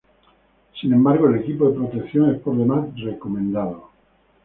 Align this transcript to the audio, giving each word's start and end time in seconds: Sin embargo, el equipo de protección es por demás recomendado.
Sin 0.81 0.93
embargo, 0.93 1.27
el 1.27 1.41
equipo 1.41 1.69
de 1.69 1.75
protección 1.77 2.33
es 2.33 2.41
por 2.41 2.57
demás 2.57 2.87
recomendado. 2.99 3.91